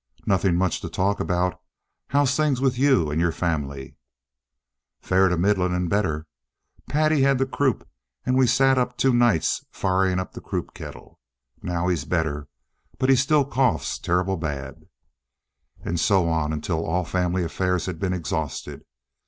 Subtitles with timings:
[0.25, 1.61] "Nothing much to talk about.
[2.07, 3.97] How's things with you and your family?"
[4.99, 6.25] "Fair to middlin' and better.
[6.89, 7.87] Patty had the croup
[8.25, 11.19] and we sat up two nights firing up the croup kettle.
[11.61, 12.47] Now he's better,
[12.97, 14.87] but he still coughs terrible bad."
[15.85, 18.83] And so on until all family affairs had been exhausted.